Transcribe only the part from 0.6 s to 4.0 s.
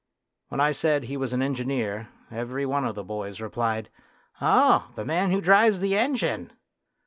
said he was an engineer every one of the boys replied,"